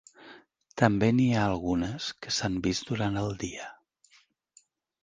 [0.81, 3.71] També n'hi ha algunes que s'han vist durant el dia.